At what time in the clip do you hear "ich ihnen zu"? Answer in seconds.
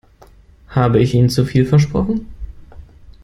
0.99-1.45